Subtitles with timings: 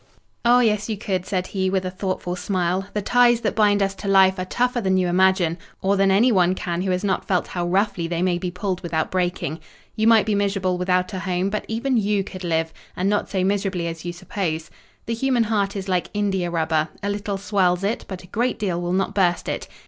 [0.43, 2.87] "Oh, yes, you could," said he, with a thoughtful smile.
[2.95, 6.55] "The ties that bind us to life are tougher than you imagine, or than anyone
[6.55, 9.59] can who has not felt how roughly they may be pulled without breaking.
[9.95, 13.43] You might be miserable without a home, but even you could live; and not so
[13.43, 14.71] miserably as you suppose.
[15.05, 18.81] The human heart is like india rubber; a little swells it, but a great deal
[18.81, 19.67] will not burst it.